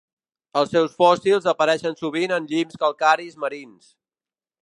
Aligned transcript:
Els 0.61 0.71
seus 0.75 0.95
fòssils 1.01 1.49
apareixen 1.51 1.99
sovint 2.01 2.35
en 2.39 2.49
llims 2.53 2.81
calcaris 2.85 3.39
marins. 3.45 3.93